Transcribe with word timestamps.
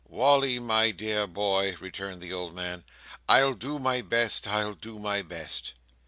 "Wally, 0.07 0.57
my 0.57 0.89
dear 0.89 1.27
boy," 1.27 1.75
returned 1.79 2.21
the 2.21 2.33
old 2.33 2.55
man, 2.55 2.83
"I'll 3.29 3.53
do 3.53 3.77
my 3.77 4.01
best, 4.01 4.47
I'll 4.47 4.73
do 4.73 4.97
my 4.97 5.21
best." 5.21 5.73